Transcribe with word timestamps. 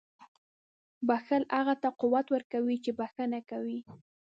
•بښل 1.07 1.43
هغه 1.57 1.75
ته 1.81 1.89
قوت 2.01 2.27
ورکوي 2.31 2.77
چې 2.83 2.91
بښنه 2.99 3.39
کوي. 3.49 3.79